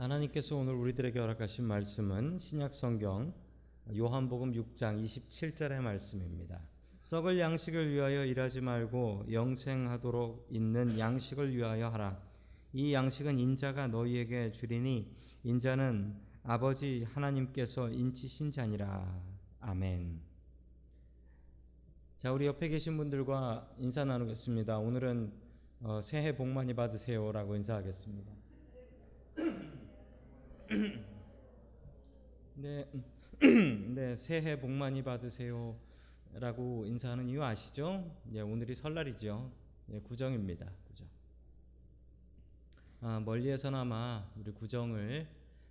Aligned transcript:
하나님께서 0.00 0.56
오늘 0.56 0.72
우리들에게 0.76 1.18
허락하신 1.18 1.66
말씀은 1.66 2.38
신약 2.38 2.72
성경 2.72 3.34
요한복음 3.94 4.52
6장 4.52 5.04
27절의 5.04 5.82
말씀입니다. 5.82 6.58
썩을 7.00 7.38
양식을 7.38 7.90
위하여 7.90 8.24
일하지 8.24 8.62
말고 8.62 9.26
영생하도록 9.30 10.48
있는 10.50 10.98
양식을 10.98 11.54
위하여 11.54 11.90
하라. 11.90 12.18
이 12.72 12.94
양식은 12.94 13.38
인자가 13.38 13.88
너희에게 13.88 14.52
주리니 14.52 15.14
인자는 15.44 16.16
아버지 16.44 17.04
하나님께서 17.12 17.90
인치신 17.90 18.52
자니라. 18.52 19.22
아멘. 19.60 20.18
자, 22.16 22.32
우리 22.32 22.46
옆에 22.46 22.68
계신 22.68 22.96
분들과 22.96 23.74
인사 23.76 24.06
나누겠습니다. 24.06 24.78
오늘은 24.78 25.30
어, 25.82 26.00
새해 26.02 26.34
복 26.34 26.48
많이 26.48 26.72
받으세요라고 26.72 27.54
인사하겠습니다. 27.56 28.32
네, 32.54 32.88
네, 33.40 34.14
새해 34.14 34.60
복 34.60 34.70
많이 34.70 35.02
받으세요 35.02 35.76
라고 36.34 36.86
인사하는 36.86 37.28
이유 37.28 37.42
아시죠? 37.42 38.08
예, 38.32 38.40
오늘이 38.40 38.76
설날이죠. 38.76 39.50
예, 39.90 39.98
구정입니다. 39.98 40.70
구정. 40.86 41.08
아, 43.00 43.18
멀리에서나마 43.18 44.30
우리 44.36 44.52
구정을 44.52 45.26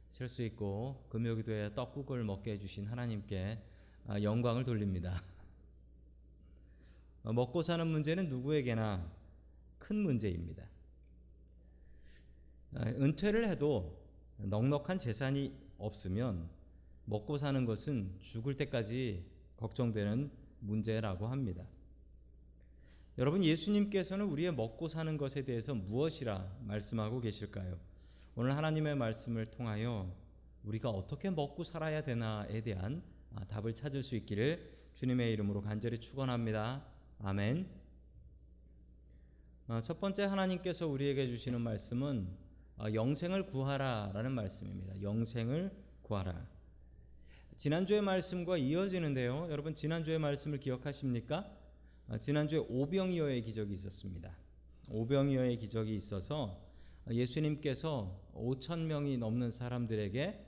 셀수 0.10 0.44
있고 0.44 1.06
금요기도에 1.08 1.76
떡국을 1.76 2.26
먹게 2.26 2.52
해주신 2.54 2.88
하나님께 2.88 3.64
아, 4.06 4.22
영광을 4.22 4.66
돌립니다. 4.66 5.24
어, 7.24 7.32
먹고 7.32 7.62
사는 7.62 7.88
문제는 7.88 8.28
누구에게나 8.28 9.10
큰 9.78 9.96
문제입니다. 9.96 10.66
아, 12.76 12.82
은퇴를 12.82 13.48
해도 13.48 13.99
넉넉한 14.40 15.00
재산이 15.00 15.54
없으면 15.78 16.50
먹고 17.06 17.38
사는 17.38 17.66
것은 17.66 18.16
죽을 18.22 18.56
때까지 18.56 19.26
걱정되는 19.58 20.32
문제라고 20.60 21.28
합니다. 21.28 21.66
여러분 23.18 23.44
예수님께서는 23.44 24.26
우리의 24.26 24.54
먹고 24.54 24.88
사는 24.88 25.18
것에 25.18 25.44
대해서 25.44 25.76
무엇이라 25.76 26.58
말씀하고 26.62 27.20
계실까요? 27.20 27.78
오늘 28.36 28.56
하나님의 28.56 28.96
말씀을 28.96 29.48
통하여 29.48 30.16
우리가 30.64 30.90
어떻게 30.90 31.30
먹고 31.30 31.64
살아야 31.64 32.02
되나에 32.04 32.62
대한 32.62 33.04
아, 33.36 33.44
답을 33.46 33.76
찾을 33.76 34.04
수 34.04 34.16
있기를 34.16 34.78
주님의 34.94 35.34
이름으로 35.34 35.62
간절히 35.62 36.00
축원합니다. 36.00 36.86
아멘. 37.20 37.68
아, 39.68 39.82
첫 39.82 40.00
번째 40.00 40.24
하나님께서 40.24 40.88
우리에게 40.88 41.28
주시는 41.28 41.60
말씀은 41.62 42.28
아, 42.28 42.49
영생을 42.94 43.46
구하라라는 43.48 44.32
말씀입니다. 44.32 45.02
영생을 45.02 45.72
구하라. 46.02 46.48
지난주의 47.58 48.02
말씀과 48.02 48.58
이어지는데요. 48.58 49.48
여러분 49.50 49.76
지난주의 49.76 50.18
말씀을 50.18 50.60
기억하십니까? 50.60 51.52
아, 52.08 52.18
지난주에 52.18 52.60
오병이어의 52.70 53.42
기적이 53.42 53.74
있었습니다. 53.74 54.36
오병이어의 54.88 55.58
기적이 55.58 55.94
있어서 55.96 56.60
예수님께서 57.10 58.20
5천 58.34 58.80
명이 58.86 59.18
넘는 59.18 59.52
사람들에게 59.52 60.46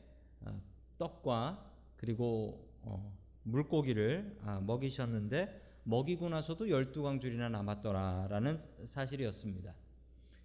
떡과 0.98 1.72
그리고 1.98 2.68
어, 2.82 3.16
물고기를 3.44 4.38
먹이셨는데 4.62 5.62
먹이고 5.84 6.30
나서도 6.30 6.66
12광줄이나 6.66 7.50
남았더라라는 7.52 8.60
사실이었습니다. 8.86 9.76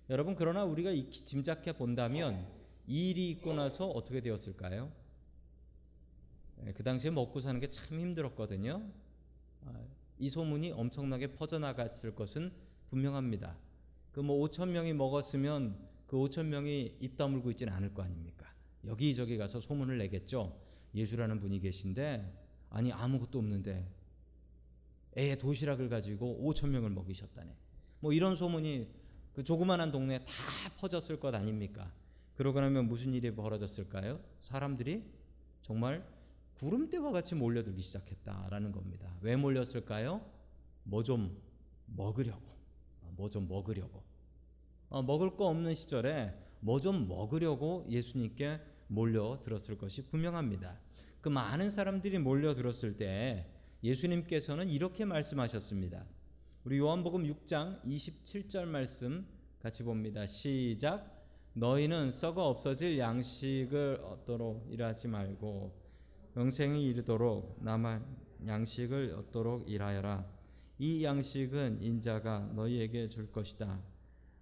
여러분 0.09 0.35
그러나 0.37 0.65
우리가 0.65 0.93
짐작해 1.11 1.73
본다면 1.73 2.47
이 2.87 3.11
일이 3.11 3.31
있고 3.31 3.53
나서 3.55 3.89
어떻게 3.89 4.21
되었을까요? 4.21 4.93
예, 6.65 6.73
그 6.73 6.83
당시에 6.83 7.11
먹고 7.11 7.41
사는 7.41 7.59
게 7.61 7.67
참 7.69 7.99
힘들었거든요. 7.99 8.89
아, 9.67 9.85
이 10.19 10.29
소문이 10.29 10.71
엄청나게 10.73 11.33
퍼져나갔을 11.33 12.15
것은 12.15 12.53
분명합니다. 12.87 13.59
그 14.13 14.21
뭐 14.21 14.47
5천 14.49 14.69
명이 14.69 14.95
먹었으면 14.95 15.77
그 16.07 16.17
5천 16.17 16.47
명이 16.47 16.97
입 17.01 17.17
다물고 17.17 17.51
있지는 17.51 17.73
않을 17.75 17.93
거 17.93 18.03
아닙니까? 18.03 18.47
여기저기 18.87 19.37
가서 19.37 19.61
소문을 19.61 19.99
내겠죠. 19.99 20.57
예수라는 20.95 21.41
분이 21.41 21.59
계신데 21.61 22.33
아니 22.71 22.93
아무것도 22.93 23.39
없는데 23.39 23.87
애 25.19 25.37
도시락을 25.37 25.89
가지고 25.89 26.41
5천 26.43 26.69
명을 26.69 26.91
먹이셨다네. 26.91 27.55
뭐 28.01 28.13
이런 28.13 28.37
소문이 28.37 28.89
그 29.37 29.45
조그만한 29.45 29.93
동네에 29.93 30.21
다 30.21 30.33
퍼졌을 30.79 31.21
것 31.21 31.35
아닙니까? 31.35 31.93
그러고 32.37 32.59
나면 32.59 32.89
무슨 32.89 33.13
일이 33.13 33.35
벌어졌을까요? 33.35 34.19
사람들이 34.41 35.05
정말 35.61 36.07
구름대와 36.55 37.13
같이 37.13 37.35
몰려들기 37.35 37.83
시작했다라는 37.83 38.73
겁니다. 38.73 39.15
왜 39.21 39.37
몰렸을까요? 39.37 40.25
뭐 40.85 41.03
좀 41.03 41.37
먹으려고. 41.85 42.47
어, 43.03 43.13
뭐좀 43.15 43.47
먹으려고. 43.47 44.03
어, 44.89 45.03
먹을 45.03 45.37
거 45.37 45.49
없는 45.49 45.75
시절에 45.75 46.33
뭐 46.61 46.81
좀 46.81 47.07
먹으려고 47.07 47.87
예수님께 47.91 48.59
몰려들었을 48.89 49.77
것이 49.77 50.07
분명합니다. 50.07 50.81
그 51.21 51.29
많은 51.29 51.69
사람들이 51.69 52.19
몰려들었을 52.21 52.97
때 52.97 53.51
예수님께서는 53.85 54.71
이렇게 54.71 55.05
말씀하셨습니다. 55.05 56.07
우리 56.67 56.79
요한복음 56.79 57.23
6장 57.23 57.81
27절 57.85 58.65
말씀 58.65 59.25
같이 59.61 59.85
봅니다. 59.85 60.27
시작. 60.27 61.25
너희는 61.53 62.11
썩어 62.11 62.43
없어질 62.43 62.99
양식을 62.99 64.01
얻도록 64.03 64.67
일하지 64.73 65.07
말고 65.07 65.73
영생이 66.37 66.85
이르도록 66.87 67.63
남아 67.63 68.05
양식을 68.49 69.15
얻도록 69.15 69.71
일하여라. 69.71 70.29
이 70.81 71.05
양식은 71.05 71.83
인자가 71.83 72.51
너희에게 72.57 73.11
줄 73.11 73.31
것이다. 73.31 73.81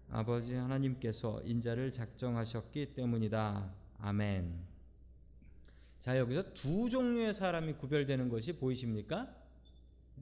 아버지 0.09 0.55
하나님께서 0.55 1.43
인자를 1.45 1.93
작정하셨기 1.93 2.95
때문이다. 2.95 3.71
아멘. 3.99 4.65
자, 6.01 6.19
여기서 6.19 6.55
두 6.55 6.89
종류의 6.89 7.35
사람이 7.35 7.75
구별되는 7.75 8.31
것이 8.31 8.56
보이십니까? 8.56 9.44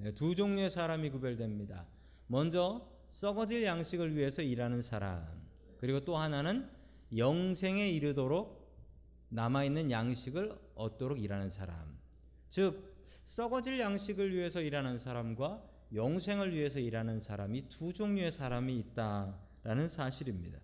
예, 0.04 0.10
두 0.12 0.34
종류의 0.34 0.70
사람이 0.70 1.10
구별됩니다. 1.10 1.86
먼저 2.26 2.88
썩어질 3.08 3.62
양식을 3.64 4.16
위해서 4.16 4.42
일하는 4.42 4.82
사람, 4.82 5.26
그리고 5.78 6.00
또 6.00 6.16
하나는 6.16 6.68
영생에 7.16 7.90
이르도록 7.90 8.62
남아있는 9.28 9.90
양식을 9.90 10.58
얻도록 10.74 11.20
일하는 11.22 11.50
사람. 11.50 11.98
즉, 12.48 12.92
썩어질 13.24 13.78
양식을 13.80 14.34
위해서 14.34 14.60
일하는 14.60 14.98
사람과 14.98 15.62
영생을 15.94 16.54
위해서 16.54 16.80
일하는 16.80 17.20
사람이 17.20 17.68
두 17.68 17.92
종류의 17.92 18.32
사람이 18.32 18.76
있다라는 18.78 19.88
사실입니다. 19.88 20.58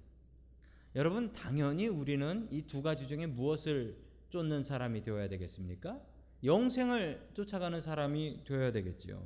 여러분, 0.94 1.32
당연히 1.34 1.86
우리는 1.86 2.48
이 2.50 2.62
두 2.62 2.82
가지 2.82 3.06
중에 3.06 3.26
무엇을 3.26 3.96
쫓는 4.30 4.62
사람이 4.62 5.02
되어야 5.02 5.28
되겠습니까? 5.28 6.00
영생을 6.44 7.28
쫓아가는 7.34 7.80
사람이 7.80 8.44
되어야 8.44 8.72
되겠지요. 8.72 9.22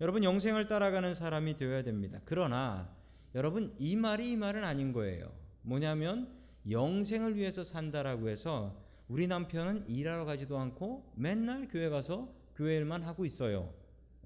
여러분 0.00 0.22
영생을 0.24 0.68
따라가는 0.68 1.14
사람이 1.14 1.56
되어야 1.56 1.82
됩니다. 1.82 2.20
그러나 2.24 2.94
여러분 3.34 3.74
이 3.78 3.96
말이 3.96 4.30
이 4.30 4.36
말은 4.36 4.64
아닌 4.64 4.92
거예요. 4.92 5.30
뭐냐면 5.62 6.32
영생을 6.70 7.36
위해서 7.36 7.62
산다라고 7.62 8.28
해서 8.28 8.82
우리 9.08 9.26
남편은 9.26 9.88
일하러 9.88 10.24
가지도 10.24 10.58
않고 10.58 11.12
맨날 11.16 11.68
교회 11.68 11.88
가서 11.88 12.32
교회 12.54 12.76
일만 12.76 13.02
하고 13.02 13.24
있어요. 13.24 13.72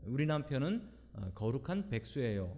우리 0.04 0.26
남편은 0.26 0.88
어, 1.14 1.30
거룩한 1.34 1.88
백수예요. 1.88 2.56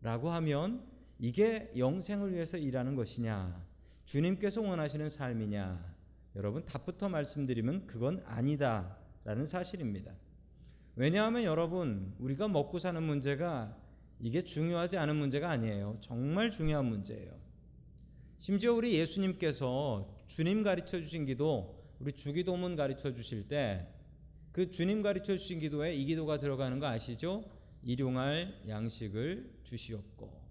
라고 0.00 0.30
하면 0.30 0.84
이게 1.18 1.70
영생을 1.76 2.32
위해서 2.32 2.58
일하는 2.58 2.96
것이냐? 2.96 3.64
주님께서 4.04 4.60
원하시는 4.60 5.08
삶이냐? 5.08 5.94
여러분 6.34 6.64
답부터 6.66 7.08
말씀드리면 7.08 7.86
그건 7.86 8.22
아니다. 8.26 8.96
라는 9.24 9.46
사실입니다. 9.46 10.14
왜냐하면 10.96 11.44
여러분, 11.44 12.14
우리가 12.18 12.48
먹고 12.48 12.78
사는 12.78 13.02
문제가 13.02 13.76
이게 14.18 14.40
중요하지 14.40 14.98
않은 14.98 15.16
문제가 15.16 15.50
아니에요. 15.50 15.98
정말 16.00 16.50
중요한 16.50 16.86
문제예요. 16.86 17.32
심지어 18.38 18.74
우리 18.74 18.94
예수님께서 18.94 20.08
주님 20.26 20.62
가르쳐 20.62 21.00
주신 21.00 21.24
기도, 21.24 21.82
우리 21.98 22.12
주기도문 22.12 22.76
가르쳐 22.76 23.12
주실 23.12 23.48
때 23.48 23.92
그 24.52 24.70
주님 24.70 25.00
가르쳐 25.00 25.36
주신 25.36 25.58
기도에 25.60 25.94
이 25.94 26.04
기도가 26.04 26.38
들어가는 26.38 26.78
거 26.78 26.86
아시죠? 26.86 27.42
일용할 27.82 28.62
양식을 28.68 29.60
주시옵고. 29.64 30.42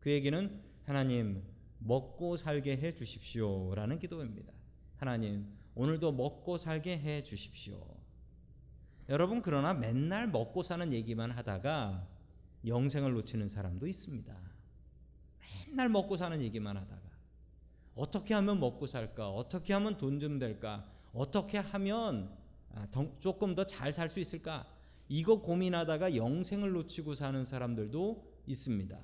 그 0.00 0.10
얘기는 0.10 0.60
하나님 0.82 1.44
먹고 1.78 2.36
살게 2.36 2.76
해 2.76 2.92
주십시오라는 2.92 4.00
기도입니다. 4.00 4.52
하나님 4.96 5.46
오늘도 5.76 6.12
먹고 6.12 6.58
살게 6.58 6.98
해 6.98 7.22
주십시오. 7.22 7.97
여러분 9.08 9.40
그러나 9.40 9.72
맨날 9.74 10.26
먹고 10.28 10.62
사는 10.62 10.92
얘기만 10.92 11.30
하다가 11.30 12.06
영생을 12.66 13.12
놓치는 13.12 13.48
사람도 13.48 13.86
있습니다. 13.86 14.34
맨날 15.68 15.88
먹고 15.88 16.16
사는 16.16 16.40
얘기만 16.42 16.76
하다가 16.76 17.02
어떻게 17.94 18.34
하면 18.34 18.60
먹고 18.60 18.86
살까? 18.86 19.30
어떻게 19.30 19.72
하면 19.72 19.96
돈 19.96 20.20
좀 20.20 20.38
될까? 20.38 20.86
어떻게 21.12 21.58
하면 21.58 22.30
아, 22.74 22.86
조금 23.18 23.54
더 23.54 23.64
잘 23.64 23.90
살 23.92 24.08
수 24.08 24.20
있을까? 24.20 24.66
이거 25.08 25.40
고민하다가 25.40 26.14
영생을 26.16 26.72
놓치고 26.72 27.14
사는 27.14 27.42
사람들도 27.42 28.24
있습니다. 28.46 28.98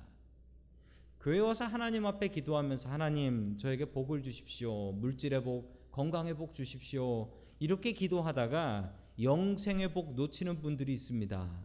교회 1.19 1.39
와서 1.39 1.65
하나님 1.65 2.05
앞에 2.05 2.27
기도하면서 2.27 2.89
하나님 2.89 3.57
저에게 3.57 3.85
복을 3.85 4.21
주십시오. 4.21 4.91
물질의 4.91 5.43
복, 5.43 5.91
건강의 5.91 6.35
복 6.35 6.53
주십시오. 6.53 7.31
이렇게 7.57 7.91
기도하다가 7.91 8.93
영생의 9.21 9.93
복 9.93 10.15
놓치는 10.15 10.61
분들이 10.61 10.93
있습니다. 10.93 11.63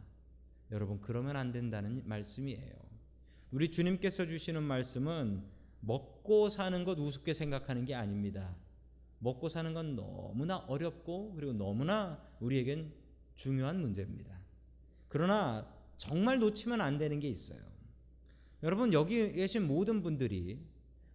여러분 0.70 1.00
그러면 1.00 1.36
안 1.36 1.50
된다는 1.52 2.02
말씀이에요. 2.06 2.74
우리 3.50 3.70
주님께서 3.70 4.26
주시는 4.26 4.62
말씀은 4.62 5.42
먹고 5.80 6.48
사는 6.48 6.84
것 6.84 6.98
우습게 6.98 7.34
생각하는 7.34 7.84
게 7.84 7.94
아닙니다. 7.94 8.54
먹고 9.18 9.48
사는 9.48 9.74
건 9.74 9.96
너무나 9.96 10.58
어렵고 10.58 11.34
그리고 11.34 11.52
너무나 11.52 12.22
우리에겐 12.38 12.92
중요한 13.34 13.80
문제입니다. 13.80 14.38
그러나 15.08 15.66
정말 15.96 16.38
놓치면 16.38 16.80
안 16.80 16.98
되는 16.98 17.18
게 17.18 17.28
있어요. 17.28 17.60
여러분 18.62 18.92
여기 18.92 19.32
계신 19.32 19.66
모든 19.66 20.02
분들이 20.02 20.64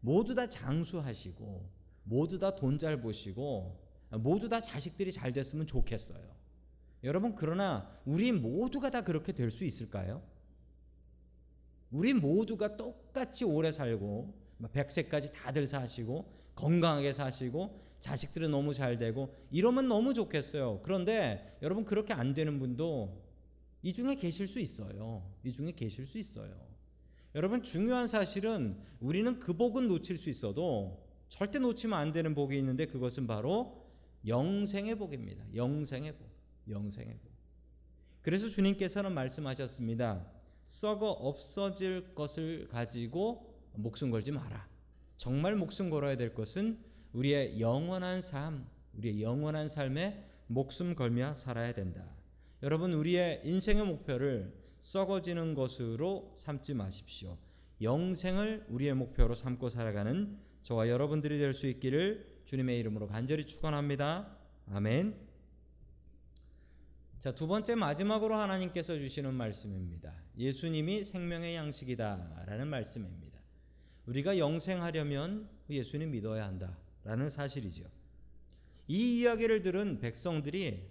모두 0.02 0.36
다 0.36 0.48
장수하시고 0.50 1.70
모두 2.04 2.38
다 2.38 2.56
돈 2.56 2.78
잘 2.78 3.00
보시고 3.02 3.85
모두 4.12 4.50
다 4.50 4.62
자식들이 4.62 5.12
잘 5.12 5.34
됐으면 5.34 5.68
좋겠어요. 5.68 6.24
여러분 7.04 7.36
그러나 7.36 7.90
우리 8.06 8.32
모두가 8.32 8.90
다 8.90 9.02
그렇게 9.02 9.32
될 9.32 9.52
수 9.52 9.66
있을까요? 9.66 10.22
우리 11.92 12.14
모두가 12.14 12.78
똑같이 12.78 13.46
오래 13.46 13.72
살고 13.72 14.34
100세까지 14.62 15.32
다들 15.32 15.68
사시고 15.68 16.32
건강하게 16.56 17.14
사시고 17.14 17.80
자식들은 18.00 18.52
너무 18.52 18.74
잘 18.74 18.98
되고 18.98 19.34
이러면 19.52 19.88
너무 19.88 20.14
좋겠어요. 20.14 20.82
그런데 20.84 21.58
여러분 21.62 21.86
그렇게 21.86 22.14
안 22.14 22.34
되는 22.34 22.60
분도 22.60 23.24
이 23.82 23.94
중에 23.94 24.16
계실 24.16 24.48
수 24.48 24.60
있어요. 24.60 25.24
이 25.44 25.52
중에 25.52 25.72
계실 25.72 26.06
수 26.06 26.18
있어요. 26.18 26.54
여러분 27.36 27.64
중요한 27.64 28.08
사실은 28.08 28.78
우리는 29.00 29.40
그 29.40 29.54
복은 29.54 29.88
놓칠 29.88 30.18
수 30.18 30.30
있어도 30.30 31.04
절대 31.30 31.60
놓치면 31.60 31.98
안 31.98 32.12
되는 32.12 32.34
복이 32.34 32.58
있는데 32.58 32.86
그것은 32.86 33.28
바로 33.28 33.85
영생의 34.28 34.96
복입니다. 34.96 35.46
영생의 35.54 36.18
복. 36.18 36.30
영생의 36.70 37.18
복. 37.20 37.32
그래서 38.22 38.48
주님께서는 38.50 39.14
말씀하셨습니다. 39.14 40.26
썩어 40.64 41.12
없어질 41.12 42.16
것을 42.16 42.68
가지고 42.70 43.54
목숨 43.74 44.10
걸지 44.10 44.32
마라. 44.32 44.68
정말 45.18 45.56
목숨 45.56 45.90
걸어야 45.90 46.18
될 46.18 46.34
것은 46.34 46.80
우리의 47.14 47.60
영원한 47.60 48.22
삶, 48.22 48.68
우리의 48.94 49.22
영원한 49.22 49.70
삶에 49.70 50.26
목숨 50.48 50.96
걸며 50.96 51.36
살아야 51.36 51.74
된다. 51.74 52.04
여러분 52.64 52.94
우리의 52.94 53.42
인생의 53.44 53.86
목표를 53.86 54.54
썩어지는 54.80 55.54
것으로 55.54 56.34
삼지 56.36 56.74
마십시오. 56.74 57.38
영생을 57.82 58.66
우리의 58.70 58.96
목표로 58.96 59.36
삼고 59.36 59.70
살아가는 59.70 60.40
저와 60.64 60.90
여러분들이 60.90 61.38
될 61.38 61.54
수 61.54 61.68
있기를 61.68 62.35
주님의 62.46 62.80
이름으로 62.80 63.08
간절히 63.08 63.46
축원합니다. 63.46 64.38
아멘. 64.72 65.16
자, 67.20 67.34
두 67.34 67.48
번째 67.48 67.74
마지막으로 67.76 68.36
하나님께서 68.36 68.98
주시는 68.98 69.34
말씀입니다. 69.34 70.14
예수님이 70.38 71.04
생명의 71.04 71.56
양식이다라는 71.56 72.68
말씀입니다. 72.68 73.40
우리가 74.06 74.38
영생하려면 74.38 75.50
예수님 75.70 76.12
믿어야 76.12 76.46
한다라는 76.46 77.32
사실이죠. 77.32 77.86
이 78.88 79.22
이야기를 79.22 79.64
들은 79.64 80.00
백성들이 80.00 80.88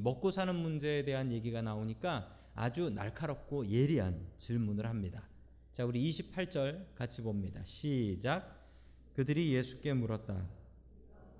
먹고 0.00 0.32
사는 0.32 0.52
문제에 0.54 1.04
대한 1.04 1.30
얘기가 1.30 1.62
나오니까 1.62 2.36
아주 2.54 2.90
날카롭고 2.90 3.68
예리한 3.68 4.26
질문을 4.36 4.84
합니다. 4.84 5.28
자, 5.72 5.84
우리 5.84 6.02
28절 6.10 6.96
같이 6.96 7.22
봅니다. 7.22 7.64
시작. 7.64 8.68
그들이 9.14 9.52
예수께 9.52 9.92
물었다. 9.92 10.57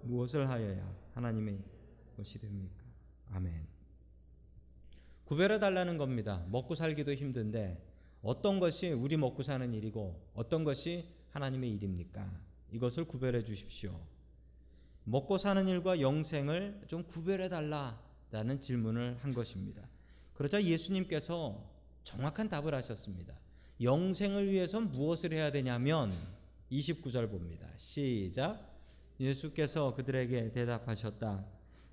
무엇을 0.03 0.49
하여야 0.49 0.95
하나님의 1.15 1.59
것이 2.17 2.39
됩니까? 2.39 2.85
아멘. 3.31 3.67
구별해 5.25 5.59
달라는 5.59 5.99
겁니다. 5.99 6.45
먹고 6.49 6.75
살기도 6.75 7.13
힘든데 7.15 7.85
어떤 8.23 8.61
것이 8.61 8.93
우리 8.93 9.17
먹고 9.17 9.43
사는 9.43 9.73
일이고 9.73 10.31
어떤 10.35 10.65
것이 10.65 11.09
하나님의 11.31 11.71
일입니까? 11.75 12.31
이것을 12.73 13.05
구별해 13.05 13.45
주십시오. 13.45 13.99
먹고 15.05 15.39
사는 15.39 15.67
일과 15.67 16.01
영생을 16.01 16.83
좀 16.87 17.05
구별해 17.05 17.49
달라라는 17.49 18.61
질문을 18.61 19.19
한 19.21 19.33
것입니다. 19.33 19.89
그러자 20.35 20.63
예수님께서 20.63 21.65
정확한 22.05 22.49
답을 22.49 22.75
하셨습니다. 22.75 23.35
영생을 23.81 24.51
위해서 24.51 24.81
무엇을 24.81 25.33
해야 25.33 25.51
되냐면 25.51 26.17
29절 26.71 27.31
봅니다. 27.31 27.69
시작. 27.77 28.68
예수께서 29.21 29.95
그들에게 29.95 30.53
대답하셨다. 30.53 31.45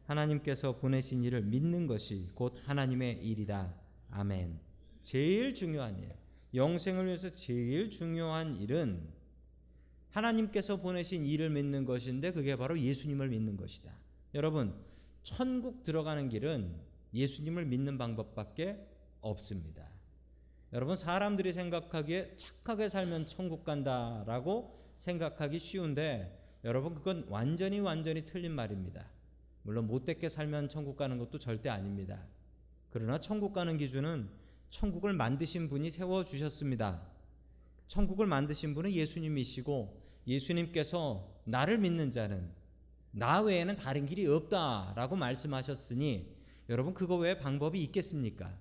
하나님께서 0.05 0.77
보내신 0.77 1.23
일을 1.23 1.41
믿는 1.41 1.87
것이 1.87 2.29
곧 2.35 2.55
하나님의 2.65 3.25
일이다. 3.25 3.73
아멘. 4.11 4.59
제일 5.01 5.53
중요한 5.53 5.97
일, 5.99 6.09
영생을 6.53 7.05
위해서 7.07 7.33
제일 7.33 7.89
중요한 7.89 8.55
일은 8.57 9.07
하나님께서 10.11 10.77
보내신 10.77 11.25
일을 11.25 11.49
믿는 11.49 11.85
것인데 11.85 12.31
그게 12.31 12.55
바로 12.55 12.79
예수님을 12.79 13.29
믿는 13.29 13.57
것이다. 13.57 13.91
여러분, 14.33 14.73
천국 15.23 15.83
들어가는 15.83 16.29
길은 16.29 16.73
예수님을 17.13 17.65
믿는 17.65 17.97
방법밖에 17.97 18.77
없습니다. 19.21 19.87
여러분, 20.71 20.95
사람들이 20.95 21.51
생각하기에 21.51 22.35
착하게 22.35 22.89
살면 22.89 23.25
천국 23.25 23.63
간다라고 23.63 24.79
생각하기 24.95 25.59
쉬운데 25.59 26.44
여러분, 26.65 26.95
그건 26.95 27.25
완전히 27.29 27.79
완전히 27.79 28.25
틀린 28.25 28.51
말입니다. 28.51 29.05
물론 29.61 29.85
못되게 29.85 30.29
살면 30.29 30.67
천국 30.67 30.97
가는 30.97 31.17
것도 31.19 31.37
절대 31.37 31.69
아닙니다. 31.69 32.25
그러나 32.89 33.19
천국 33.19 33.53
가는 33.53 33.77
기준은 33.77 34.27
천국을 34.71 35.13
만드신 35.13 35.69
분이 35.69 35.91
세워 35.91 36.25
주셨습니다. 36.25 37.01
천국을 37.87 38.25
만드신 38.25 38.73
분은 38.73 38.91
예수님이시고 38.93 40.01
예수님께서 40.25 41.39
나를 41.43 41.77
믿는 41.77 42.09
자는 42.09 42.49
나 43.11 43.41
외에는 43.41 43.75
다른 43.77 44.07
길이 44.07 44.25
없다라고 44.25 45.15
말씀하셨으니 45.15 46.35
여러분 46.69 46.95
그거 46.95 47.15
외에 47.15 47.37
방법이 47.37 47.79
있겠습니까? 47.83 48.57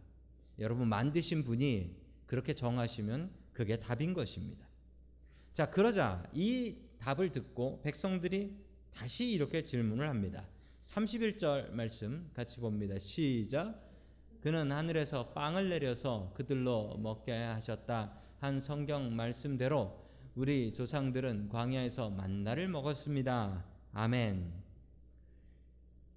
여러분 0.58 0.88
만드신 0.88 1.42
분이 1.42 1.96
그렇게 2.26 2.52
정하시면 2.52 3.30
그게 3.54 3.78
답인 3.80 4.12
것입니다. 4.12 4.66
자, 5.54 5.70
그러자 5.70 6.28
이 6.34 6.83
답을 7.04 7.32
듣고 7.32 7.82
백성들이 7.82 8.56
다시 8.90 9.30
이렇게 9.30 9.62
질문을 9.62 10.08
합니다. 10.08 10.48
31절 10.80 11.70
말씀 11.72 12.30
같이 12.32 12.60
봅니다. 12.60 12.98
시작. 12.98 13.78
그는 14.40 14.72
하늘에서 14.72 15.28
빵을 15.34 15.68
내려서 15.68 16.32
그들로 16.34 16.96
먹게 16.96 17.32
하셨다 17.32 18.18
한 18.38 18.58
성경 18.58 19.14
말씀대로 19.14 20.02
우리 20.34 20.72
조상들은 20.72 21.50
광야에서 21.50 22.08
만나를 22.08 22.68
먹었습니다. 22.68 23.66
아멘. 23.92 24.50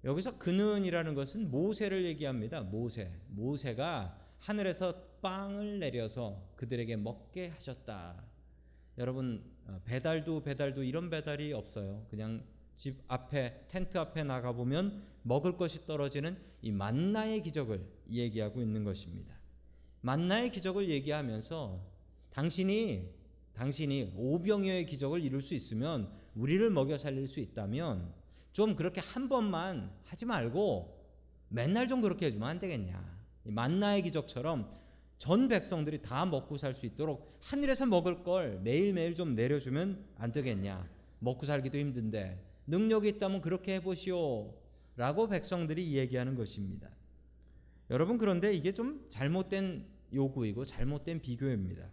여기서 0.04 0.38
그는이라는 0.38 1.14
것은 1.14 1.50
모세를 1.50 2.06
얘기합니다. 2.06 2.62
모세. 2.62 3.12
모세가 3.28 4.18
하늘에서 4.38 5.04
빵을 5.20 5.80
내려서 5.80 6.50
그들에게 6.56 6.96
먹게 6.96 7.48
하셨다. 7.48 8.27
여러분 8.98 9.44
어, 9.66 9.80
배달도 9.84 10.42
배달도 10.42 10.82
이런 10.82 11.08
배달이 11.08 11.52
없어요. 11.52 12.04
그냥 12.10 12.42
집 12.74 13.00
앞에 13.06 13.66
텐트 13.68 13.96
앞에 13.96 14.24
나가 14.24 14.52
보면 14.52 15.02
먹을 15.22 15.56
것이 15.56 15.86
떨어지는 15.86 16.36
이 16.62 16.72
만나의 16.72 17.42
기적을 17.42 17.86
얘기하고 18.10 18.60
있는 18.60 18.84
것입니다. 18.84 19.38
만나의 20.00 20.50
기적을 20.50 20.88
얘기하면서 20.88 21.80
당신이 22.30 23.16
당신이 23.54 24.14
오병이어의 24.16 24.86
기적을 24.86 25.22
이룰 25.22 25.42
수 25.42 25.54
있으면 25.54 26.12
우리를 26.34 26.68
먹여 26.70 26.98
살릴 26.98 27.26
수 27.26 27.40
있다면 27.40 28.12
좀 28.52 28.76
그렇게 28.76 29.00
한 29.00 29.28
번만 29.28 29.92
하지 30.04 30.24
말고 30.26 30.96
맨날 31.48 31.88
좀 31.88 32.00
그렇게 32.00 32.26
해주면 32.26 32.48
안 32.48 32.58
되겠냐. 32.58 33.18
만나의 33.44 34.02
기적처럼 34.02 34.70
전 35.18 35.48
백성들이 35.48 36.02
다 36.02 36.24
먹고 36.24 36.56
살 36.56 36.74
수 36.74 36.86
있도록 36.86 37.38
하늘에서 37.40 37.86
먹을 37.86 38.22
걸 38.22 38.60
매일매일 38.60 39.14
좀 39.14 39.34
내려주면 39.34 40.04
안 40.16 40.32
되겠냐. 40.32 40.88
먹고 41.18 41.44
살기도 41.44 41.76
힘든데 41.78 42.44
능력이 42.66 43.08
있다면 43.08 43.40
그렇게 43.40 43.74
해보시오. 43.74 44.54
라고 44.96 45.28
백성들이 45.28 45.96
얘기하는 45.96 46.34
것입니다. 46.34 46.90
여러분, 47.90 48.18
그런데 48.18 48.52
이게 48.52 48.72
좀 48.72 49.06
잘못된 49.08 49.86
요구이고 50.12 50.64
잘못된 50.64 51.20
비교입니다. 51.20 51.88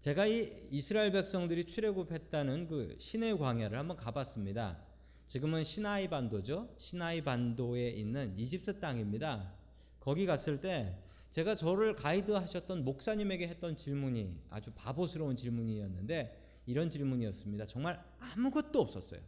제가 0.00 0.26
이 0.26 0.50
이스라엘 0.70 1.12
백성들이 1.12 1.64
출애굽했다는 1.64 2.68
그 2.68 2.96
시내 2.98 3.34
광야를 3.34 3.78
한번 3.78 3.96
가봤습니다. 3.98 4.78
지금은 5.26 5.62
시나이 5.62 6.08
반도죠. 6.08 6.74
시나이 6.78 7.22
반도에 7.22 7.90
있는 7.90 8.34
이집트 8.38 8.80
땅입니다. 8.80 9.52
거기 10.00 10.24
갔을 10.24 10.60
때 10.60 10.96
제가 11.30 11.54
저를 11.54 11.94
가이드 11.94 12.32
하셨던 12.32 12.84
목사님에게 12.84 13.46
했던 13.48 13.76
질문이 13.76 14.40
아주 14.50 14.72
바보스러운 14.74 15.36
질문이었는데 15.36 16.62
이런 16.66 16.90
질문이었습니다. 16.90 17.66
정말 17.66 18.02
아무것도 18.18 18.80
없었어요. 18.80 19.20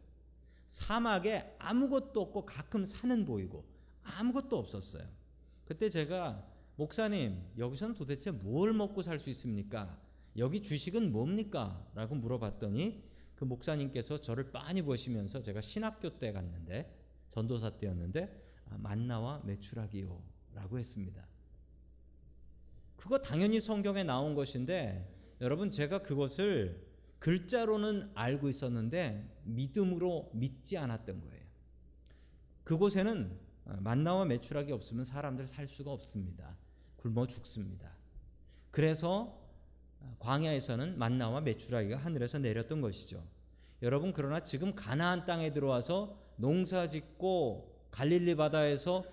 사막에 0.66 1.56
아무것도 1.59 2.21
없고 2.21 2.47
가끔 2.47 2.85
산은 2.85 3.25
보이고 3.25 3.64
아무것도 4.02 4.59
없었어요. 4.59 5.06
그때 5.64 5.88
제가 5.88 6.47
목사님 6.76 7.40
여기서는 7.59 7.94
도대체 7.94 8.30
뭘 8.30 8.73
먹고 8.73 9.02
살 9.02 9.18
수 9.21 9.30
있습니까? 9.30 10.00
여기 10.38 10.62
주식은 10.62 11.12
뭡니까? 11.12 11.87
라고 11.94 12.14
물어봤더니 12.14 13.04
그 13.35 13.44
목사님께서 13.44 14.18
저를 14.18 14.50
빤히 14.50 14.82
보시면서 14.82 15.42
제가 15.42 15.61
신학교 15.61 16.18
때 16.18 16.32
갔는데 16.32 16.99
전도사 17.28 17.78
때였는데 17.78 18.42
아, 18.71 18.78
만나와 18.78 19.42
메추라기요 19.44 20.23
라고 20.54 20.78
했습니다. 20.78 21.26
그거 23.02 23.18
당연히 23.18 23.59
성경에 23.59 24.04
나온 24.04 24.37
것인데 24.37 25.12
여러분 25.40 25.73
제가 25.73 26.02
그것을 26.02 26.87
글자로는 27.18 28.12
알고 28.14 28.49
있었는데 28.49 29.40
믿음으로 29.42 30.30
믿지 30.35 30.78
않았던 30.78 31.21
거예요. 31.21 31.42
그곳에는 32.62 33.40
만나와 33.80 34.25
매출하기 34.26 34.71
없으면 34.71 35.04
사람들 35.04 35.49
살 35.49 35.66
수가 35.66 35.90
없습니다. 35.90 36.56
굶어 36.94 37.26
죽습니다. 37.26 37.90
그래서 38.71 39.37
광야에서는 40.21 40.97
만나와 40.97 41.40
매출하기가 41.40 41.97
하늘에서 41.97 42.38
내렸던 42.38 42.80
것이죠. 42.80 43.26
여러분 43.82 44.12
그러나 44.12 44.38
지금 44.44 44.76
가나안 44.76 45.26
땅에 45.26 45.52
들어와서 45.52 46.23
농사 46.37 46.87
짓고 46.87 47.88
갈릴리 47.90 48.37
바다에서 48.37 49.04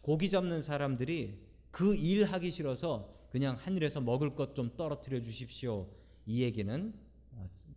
고기 0.00 0.30
잡는 0.30 0.62
사람들이 0.62 1.44
그 1.70 1.94
일 1.94 2.24
하기 2.24 2.50
싫어서 2.50 3.12
그냥 3.34 3.56
하늘에서 3.56 4.00
먹을 4.00 4.36
것 4.36 4.54
좀 4.54 4.76
떨어뜨려 4.76 5.20
주십시오. 5.20 5.88
이 6.24 6.44
얘기는 6.44 6.94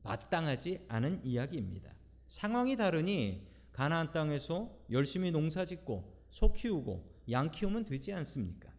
마땅하지 0.04 0.86
않은 0.88 1.26
이야기입니다. 1.26 1.96
상황이 2.28 2.78
다르니 2.78 3.48
가나안 3.72 4.12
땅에서 4.12 4.72
열심히 4.92 5.32
농사 5.32 5.66
짓고 5.66 6.14
소 6.30 6.54
키우고 6.54 7.24
양 7.32 7.50
키우면 7.50 7.86
되지 7.86 8.14
않습니까? 8.14 8.72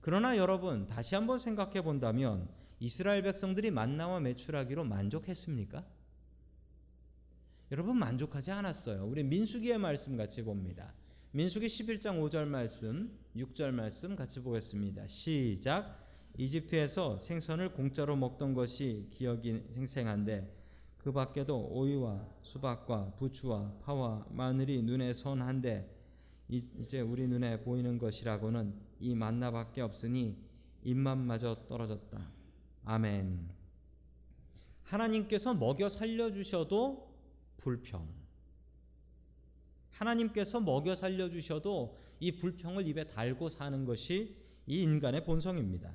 그러나 0.00 0.36
여러분 0.36 0.88
다시 0.88 1.14
한번 1.14 1.38
생각해 1.38 1.82
본다면 1.82 2.48
이스라엘 2.80 3.22
백성들이 3.22 3.70
만나와 3.70 4.18
매출하기로 4.18 4.82
만족했습니까? 4.82 5.86
여러분 7.70 7.96
만족하지 7.96 8.50
않았어요. 8.50 9.06
우리 9.06 9.22
민수기의 9.22 9.78
말씀 9.78 10.16
같이 10.16 10.42
봅니다. 10.42 10.92
민수기 11.36 11.66
11장 11.66 12.20
5절 12.20 12.46
말씀, 12.46 13.10
6절 13.34 13.72
말씀 13.72 14.14
같이 14.14 14.38
보겠습니다. 14.38 15.08
시작. 15.08 16.06
이집트에서 16.38 17.18
생선을 17.18 17.72
공짜로 17.72 18.14
먹던 18.14 18.54
것이 18.54 19.08
기억이 19.10 19.64
생생한데 19.72 20.48
그 20.96 21.10
밖에도 21.10 21.58
오이와 21.72 22.24
수박과 22.40 23.16
부추와 23.16 23.78
파와 23.82 24.28
마늘이 24.30 24.82
눈에 24.82 25.12
선한데 25.12 25.92
이제 26.48 27.00
우리 27.00 27.26
눈에 27.26 27.64
보이는 27.64 27.98
것이라고는 27.98 28.72
이 29.00 29.16
만나밖에 29.16 29.80
없으니 29.80 30.38
입맛마저 30.84 31.66
떨어졌다. 31.66 32.30
아멘. 32.84 33.48
하나님께서 34.84 35.52
먹여 35.52 35.88
살려 35.88 36.30
주셔도 36.30 37.12
불평. 37.56 38.23
하나님께서 39.94 40.60
먹여 40.60 40.94
살려 40.94 41.28
주셔도 41.28 41.96
이 42.20 42.32
불평을 42.32 42.86
입에 42.86 43.04
달고 43.04 43.48
사는 43.48 43.84
것이 43.84 44.36
이 44.66 44.82
인간의 44.82 45.24
본성입니다. 45.24 45.92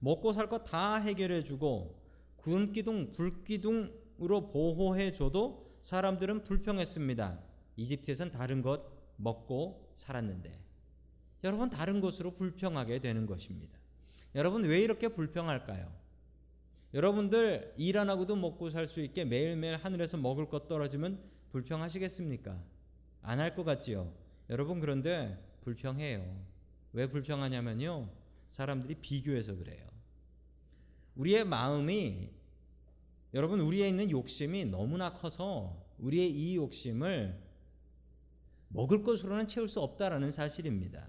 먹고 0.00 0.32
살 0.32 0.48
것 0.48 0.64
다 0.64 0.96
해결해 0.96 1.42
주고 1.44 1.98
구름 2.36 2.72
기둥, 2.72 3.12
불 3.12 3.44
기둥으로 3.44 4.48
보호해 4.50 5.12
줘도 5.12 5.70
사람들은 5.82 6.44
불평했습니다. 6.44 7.40
이집트에선 7.76 8.30
다른 8.32 8.62
것 8.62 8.82
먹고 9.16 9.90
살았는데 9.94 10.58
여러분 11.44 11.70
다른 11.70 12.00
것으로 12.00 12.32
불평하게 12.36 12.98
되는 13.00 13.26
것입니다. 13.26 13.78
여러분 14.34 14.62
왜 14.64 14.80
이렇게 14.80 15.08
불평할까요? 15.08 15.92
여러분들 16.94 17.74
일 17.76 17.96
안 17.98 18.10
하고도 18.10 18.36
먹고 18.36 18.70
살 18.70 18.86
수 18.88 19.00
있게 19.00 19.24
매일매일 19.24 19.76
하늘에서 19.76 20.16
먹을 20.16 20.48
것 20.48 20.66
떨어지면 20.66 21.20
불평하시겠습니까? 21.52 22.58
안 23.22 23.38
할 23.40 23.54
것 23.54 23.64
같지요. 23.64 24.12
여러분 24.48 24.80
그런데 24.80 25.38
불평해요. 25.62 26.44
왜 26.92 27.06
불평하냐면요. 27.08 28.08
사람들이 28.48 28.96
비교해서 28.96 29.54
그래요. 29.54 29.86
우리의 31.14 31.44
마음이 31.44 32.30
여러분 33.34 33.60
우리에 33.60 33.88
있는 33.88 34.10
욕심이 34.10 34.64
너무나 34.64 35.12
커서 35.12 35.86
우리의 35.98 36.30
이 36.30 36.56
욕심을 36.56 37.38
먹을 38.68 39.02
것으로는 39.02 39.46
채울 39.46 39.68
수 39.68 39.80
없다라는 39.80 40.32
사실입니다. 40.32 41.08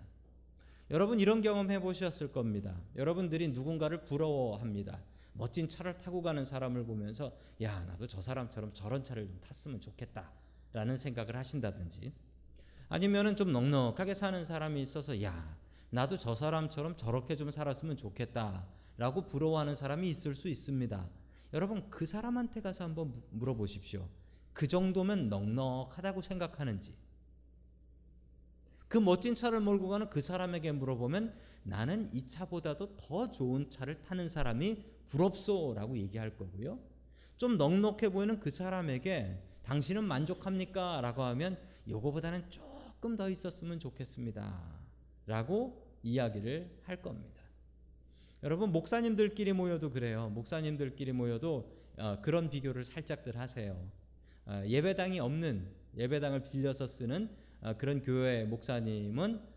여러분 0.92 1.20
이런 1.20 1.42
경험 1.42 1.72
해보셨을 1.72 2.32
겁니다. 2.32 2.80
여러분들이 2.96 3.48
누군가를 3.48 4.04
부러워합니다. 4.04 5.02
멋진 5.34 5.68
차를 5.68 5.98
타고 5.98 6.22
가는 6.22 6.44
사람을 6.44 6.86
보면서 6.86 7.32
야 7.62 7.80
나도 7.86 8.06
저 8.06 8.20
사람처럼 8.20 8.74
저런 8.74 9.04
차를 9.04 9.28
좀 9.28 9.40
탔으면 9.40 9.80
좋겠다 9.80 10.30
라는 10.74 10.98
생각을 10.98 11.36
하신다든지 11.36 12.14
아니면은 12.90 13.36
좀 13.36 13.52
넉넉하게 13.52 14.14
사는 14.14 14.44
사람이 14.46 14.82
있어서 14.82 15.22
야 15.24 15.58
나도 15.90 16.18
저 16.18 16.34
사람처럼 16.36 16.98
저렇게 16.98 17.36
좀 17.36 17.52
살았으면 17.52 17.98
좋겠다라고 17.98 19.28
부러워하는 19.28 19.76
사람이 19.76 20.10
있을 20.10 20.34
수 20.34 20.48
있습니다. 20.48 21.10
여러분 21.54 21.90
그 21.90 22.06
사람한테 22.06 22.62
가서 22.62 22.86
한번 22.86 23.14
물어보십시오. 23.32 24.08
그 24.54 24.68
정도면 24.68 25.30
넉넉하다고 25.30 26.22
생각하는지. 26.22 26.96
그 28.88 28.98
멋진 28.98 29.36
차를 29.36 29.62
몰고 29.62 29.88
가는 29.88 30.10
그 30.10 30.20
사람에게 30.20 30.74
물어보면 30.74 31.34
나는 31.64 32.10
이 32.14 32.28
차보다도 32.28 32.98
더 32.98 33.32
좋은 33.32 33.70
차를 33.70 34.02
타는 34.02 34.28
사람이 34.28 34.84
부럽소라고 35.08 35.98
얘기할 35.98 36.36
거고요. 36.36 36.80
좀 37.38 37.58
넉넉해 37.58 38.10
보이는 38.10 38.40
그 38.40 38.52
사람에게 38.52 39.42
당신은 39.64 40.04
만족합니까? 40.04 41.02
라고 41.02 41.24
하면 41.24 41.58
요거보다는 41.88 42.50
조금 42.50 43.16
더 43.16 43.30
있었으면 43.30 43.80
좋겠습니다. 43.80 44.82
라고 45.26 45.88
이야기를 46.04 46.80
할 46.84 47.02
겁니다. 47.02 47.42
여러분 48.44 48.72
목사님들끼리 48.72 49.54
모여도 49.54 49.92
그래요. 49.92 50.30
목사님들끼리 50.30 51.12
모여도 51.12 51.72
어, 51.98 52.20
그런 52.22 52.50
비교를 52.50 52.84
살짝들 52.84 53.38
하세요. 53.38 53.90
어, 54.46 54.64
예배당이 54.66 55.20
없는 55.20 55.68
예배당을 55.96 56.44
빌려서 56.44 56.88
쓰는 56.88 57.30
어, 57.62 57.74
그런 57.78 58.02
교회 58.02 58.44
목사님은 58.46 59.52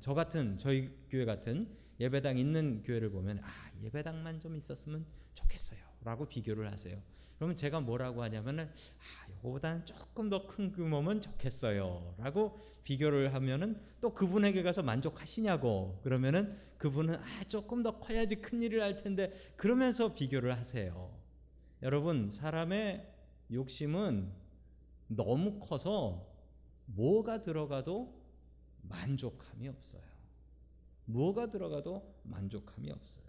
저 0.00 0.14
같은 0.14 0.58
저희 0.58 0.90
교회 1.08 1.24
같은 1.24 1.68
예배당 2.00 2.38
있는 2.38 2.82
교회를 2.82 3.10
보면 3.10 3.40
아 3.42 3.70
예배당만 3.82 4.40
좀 4.40 4.56
있었으면 4.56 5.04
좋겠어요라고 5.34 6.26
비교를 6.26 6.70
하세요. 6.70 7.00
그러면 7.38 7.56
제가 7.56 7.80
뭐라고 7.80 8.22
하냐면은 8.24 8.64
아 8.64 9.30
요거보다는 9.30 9.86
조금 9.86 10.28
더 10.28 10.48
큰 10.48 10.72
규모면 10.72 11.20
좋겠어요라고 11.20 12.58
비교를 12.82 13.32
하면은 13.32 13.80
또 14.00 14.12
그분에게 14.12 14.64
가서 14.64 14.82
만족하시냐고 14.82 16.00
그러면은 16.02 16.56
그분은 16.78 17.14
아 17.14 17.44
조금 17.44 17.84
더 17.84 18.00
커야지 18.00 18.36
큰 18.36 18.60
일을 18.62 18.82
할 18.82 18.96
텐데 18.96 19.32
그러면서 19.56 20.14
비교를 20.14 20.56
하세요. 20.56 21.16
여러분 21.82 22.28
사람의 22.30 23.08
욕심은 23.52 24.32
너무 25.06 25.60
커서 25.60 26.26
뭐가 26.86 27.40
들어가도 27.40 28.20
만족함이 28.82 29.68
없어요. 29.68 30.02
뭐가 31.04 31.50
들어가도 31.50 32.14
만족함이 32.24 32.90
없어요. 32.90 33.24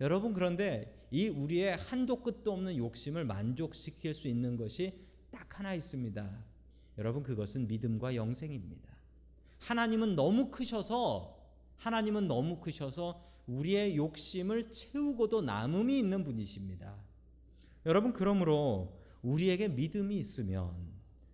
여러분 0.00 0.32
그런데 0.32 1.01
이 1.12 1.28
우리의 1.28 1.76
한도 1.76 2.22
끝도 2.22 2.54
없는 2.54 2.78
욕심을 2.78 3.26
만족시킬 3.26 4.14
수 4.14 4.28
있는 4.28 4.56
것이 4.56 4.98
딱 5.30 5.58
하나 5.58 5.74
있습니다. 5.74 6.44
여러분 6.96 7.22
그것은 7.22 7.68
믿음과 7.68 8.16
영생입니다. 8.16 8.88
하나님은 9.58 10.16
너무 10.16 10.50
크셔서 10.50 11.38
하나님은 11.76 12.28
너무 12.28 12.60
크셔서 12.60 13.22
우리의 13.46 13.96
욕심을 13.96 14.70
채우고도 14.70 15.42
남음이 15.42 15.98
있는 15.98 16.24
분이십니다. 16.24 16.96
여러분 17.84 18.14
그러므로 18.14 18.98
우리에게 19.20 19.68
믿음이 19.68 20.16
있으면 20.16 20.74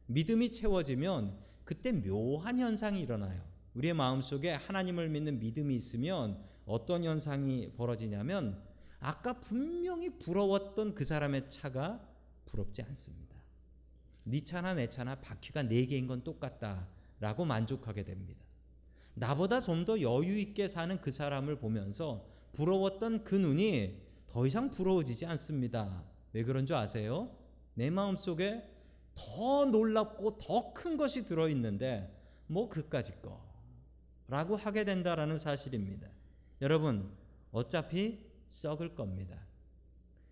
믿음이 0.06 0.50
채워지면 0.50 1.38
그때 1.64 1.92
묘한 1.92 2.58
현상이 2.58 3.00
일어나요. 3.00 3.40
우리의 3.74 3.94
마음속에 3.94 4.50
하나님을 4.50 5.08
믿는 5.08 5.38
믿음이 5.38 5.76
있으면 5.76 6.42
어떤 6.66 7.04
현상이 7.04 7.70
벌어지냐면 7.76 8.60
아까 9.00 9.40
분명히 9.40 10.10
부러웠던 10.18 10.94
그 10.94 11.04
사람의 11.04 11.48
차가 11.48 12.00
부럽지 12.46 12.82
않습니다. 12.82 13.36
네 14.24 14.42
차나 14.42 14.74
내 14.74 14.88
차나 14.88 15.20
바퀴가 15.20 15.62
네 15.64 15.86
개인 15.86 16.06
건 16.06 16.22
똑같다라고 16.22 17.44
만족하게 17.44 18.04
됩니다. 18.04 18.40
나보다 19.14 19.60
좀 19.60 19.84
더 19.84 20.00
여유 20.00 20.38
있게 20.38 20.68
사는 20.68 21.00
그 21.00 21.10
사람을 21.10 21.58
보면서 21.58 22.26
부러웠던 22.52 23.24
그 23.24 23.34
눈이 23.34 24.00
더 24.26 24.46
이상 24.46 24.70
부러워지지 24.70 25.26
않습니다. 25.26 26.04
왜 26.32 26.44
그런 26.44 26.66
줄 26.66 26.76
아세요? 26.76 27.30
내 27.74 27.90
마음 27.90 28.16
속에 28.16 28.68
더 29.14 29.66
놀랍고 29.66 30.38
더 30.38 30.72
큰 30.72 30.96
것이 30.96 31.26
들어 31.26 31.48
있는데 31.48 32.14
뭐 32.46 32.68
그까짓 32.68 33.16
거라고 34.28 34.56
하게 34.56 34.84
된다라는 34.84 35.38
사실입니다. 35.38 36.08
여러분 36.62 37.10
어차피 37.50 38.27
썩을 38.48 38.94
겁니다. 38.94 39.38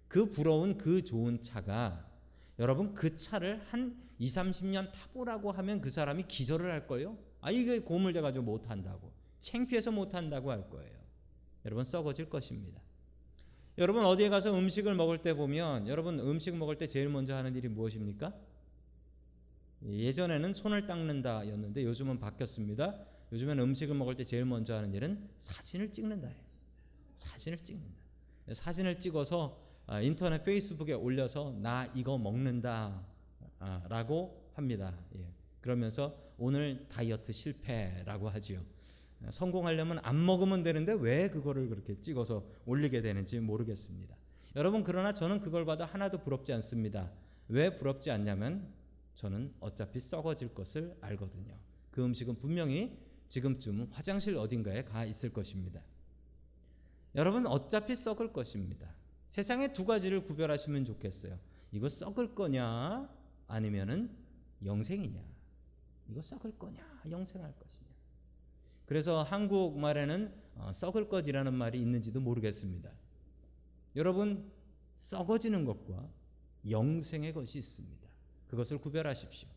그 0.09 0.31
부러운 0.31 0.77
그 0.77 1.05
좋은 1.05 1.41
차가 1.43 2.09
여러분 2.59 2.95
그 2.95 3.17
차를 3.17 3.61
한 3.69 4.03
2, 4.19 4.27
30년 4.27 4.91
타보라고 4.93 5.53
하면 5.53 5.81
그 5.81 5.91
사람이 5.91 6.25
기절을 6.27 6.71
할 6.71 6.87
거예요. 6.87 7.19
아 7.41 7.51
이게 7.51 7.79
고물돼 7.81 8.23
가지고 8.23 8.45
못 8.45 8.71
한다고. 8.71 9.13
창피해서 9.41 9.93
못 9.93 10.15
한다고 10.15 10.51
할 10.51 10.69
거예요. 10.71 10.97
여러분 11.65 11.85
썩어질 11.85 12.31
것입니다. 12.31 12.81
여러분 13.79 14.07
어디에 14.07 14.31
가서 14.31 14.59
음식을 14.59 14.95
먹을 14.95 15.19
때 15.19 15.35
보면 15.35 15.87
여러분 15.87 16.19
음식 16.19 16.57
먹을 16.57 16.79
때 16.79 16.87
제일 16.87 17.11
먼저 17.11 17.35
하는 17.35 17.55
일이 17.55 17.69
무엇입니까? 17.69 18.35
예전에는 19.85 20.55
손을 20.55 20.87
닦는다였는데 20.87 21.85
요즘은 21.85 22.19
바뀌었습니다. 22.19 22.99
요즘엔 23.33 23.61
음식을 23.61 23.95
먹을 23.95 24.17
때 24.17 24.25
제일 24.25 24.47
먼저 24.47 24.75
하는 24.75 24.95
일은 24.95 25.29
사진을 25.39 25.93
찍는다예요. 25.93 26.41
사진을 27.17 27.63
찍는다. 27.63 28.06
사진을 28.53 28.99
찍어서 28.99 29.61
아, 29.87 30.01
인터넷 30.01 30.43
페이스북에 30.43 30.95
올려서 30.95 31.57
나 31.61 31.87
이거 31.95 32.19
먹는다라고 32.19 33.03
합니다. 34.55 34.99
예. 35.17 35.29
그러면서 35.61 36.17
오늘 36.39 36.87
다이어트 36.89 37.33
실패라고 37.33 38.29
하지요. 38.29 38.61
성공하려면 39.31 39.99
안 40.03 40.25
먹으면 40.25 40.63
되는데 40.63 40.93
왜 40.93 41.29
그거를 41.31 41.69
그렇게 41.69 41.99
찍어서 42.01 42.45
올리게 42.67 43.01
되는지 43.01 43.41
모르겠습니다. 43.41 44.17
여러분 44.57 44.85
그러나 44.85 45.13
저는 45.15 45.41
그걸 45.41 45.65
봐도 45.65 45.85
하나도 45.85 46.19
부럽지 46.19 46.53
않습니다. 46.55 47.11
왜 47.49 47.75
부럽지 47.75 48.11
않냐면 48.11 48.73
저는 49.15 49.55
어차피 49.61 50.01
썩어질 50.01 50.55
것을 50.55 50.97
알거든요. 51.01 51.55
그 51.91 52.05
음식은 52.05 52.37
분명히 52.37 52.99
지금쯤 53.29 53.89
화장실 53.91 54.37
어딘가에 54.37 54.85
가 54.85 55.05
있을 55.05 55.33
것입니다. 55.33 55.81
여러분 57.17 57.47
어차피 57.47 57.97
썩을 57.97 58.33
것입니다. 58.33 58.95
세상에 59.29 59.73
두 59.73 59.87
가지를 59.87 60.25
구별하시면 60.25 60.85
좋겠어요. 60.85 61.39
이거 61.73 61.89
썩을 61.89 62.35
거냐 62.35 63.09
아니면은 63.49 64.11
영생이냐. 64.65 65.21
이거 66.09 66.23
썩을 66.23 66.59
거냐 66.59 67.03
영생할 67.11 67.55
것이냐. 67.59 67.89
그래서 68.85 69.23
한국말에는 69.23 70.33
어, 70.57 70.73
썩을 70.73 71.09
것이라는 71.09 71.53
말이 71.53 71.79
있는지도 71.79 72.21
모르겠습니다. 72.21 72.91
여러분 73.97 74.51
썩어지는 74.95 75.65
것과 75.65 76.09
영생의 76.71 77.33
것이 77.33 77.59
있습니다. 77.59 78.07
그것을 78.49 78.79
구별하십시오. 78.79 79.49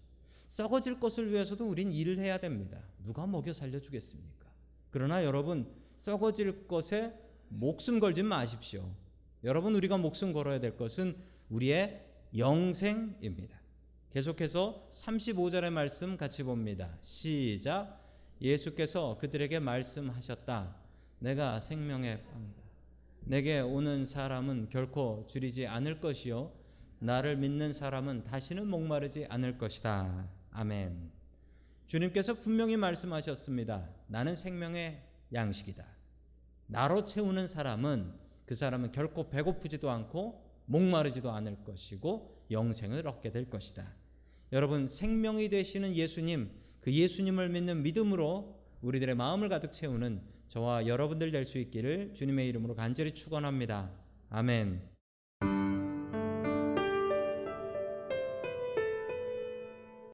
썩어질 0.47 0.99
것을 0.99 1.31
위해서도 1.31 1.67
우린 1.67 1.91
일을 1.91 2.19
해야 2.19 2.39
됩니다. 2.39 2.81
누가 3.03 3.27
먹여 3.27 3.53
살려주겠습니까? 3.53 4.49
그러나 4.89 5.23
여러분 5.23 5.71
썩어질 5.95 6.67
것에 6.67 7.28
목숨 7.49 7.99
걸지 7.99 8.23
마십시오. 8.23 8.89
여러분 9.43 9.75
우리가 9.75 9.97
목숨 9.97 10.33
걸어야 10.33 10.59
될 10.59 10.77
것은 10.77 11.15
우리의 11.49 12.05
영생입니다. 12.37 13.59
계속해서 14.12 14.88
35절의 14.91 15.69
말씀 15.71 16.17
같이 16.17 16.43
봅니다. 16.43 16.97
시작. 17.01 17.99
예수께서 18.41 19.17
그들에게 19.19 19.59
말씀하셨다. 19.59 20.75
내가 21.19 21.59
생명의 21.59 22.23
빵이다. 22.23 22.59
내게 23.21 23.59
오는 23.59 24.05
사람은 24.05 24.69
결코 24.69 25.27
줄이지 25.29 25.67
않을 25.67 25.99
것이요 25.99 26.51
나를 26.99 27.38
믿는 27.38 27.73
사람은 27.73 28.23
다시는 28.23 28.67
목마르지 28.67 29.25
않을 29.29 29.57
것이다. 29.57 30.29
아멘. 30.51 31.12
주님께서 31.88 32.35
분명히 32.35 32.77
말씀하셨습니다. 32.77 33.89
나는 34.07 34.35
생명의 34.35 35.01
양식이다. 35.33 35.98
나로 36.69 37.03
채우는 37.03 37.47
사람은 37.47 38.13
그 38.45 38.55
사람은 38.55 38.91
결코 38.91 39.29
배고프지도 39.29 39.89
않고 39.89 40.43
목마르지도 40.65 41.32
않을 41.32 41.63
것이고 41.63 42.45
영생을 42.51 43.08
얻게 43.08 43.32
될 43.32 43.49
것이다. 43.49 43.91
여러분 44.51 44.88
생명이 44.88 45.49
되시는 45.49 45.95
예수님 45.95 46.51
그 46.79 46.93
예수님을 46.93 47.49
믿는 47.49 47.82
믿음으로 47.84 48.60
우리들의 48.82 49.15
마음을 49.15 49.49
가득 49.49 49.71
채우는 49.71 50.21
저와 50.47 50.88
여러분들 50.88 51.32
될 51.32 51.43
수 51.45 51.58
있기를 51.58 52.13
주님의 52.13 52.47
이름으로 52.49 52.75
간절히 52.75 53.13
축원합니다. 53.13 53.91
아멘. 54.29 54.98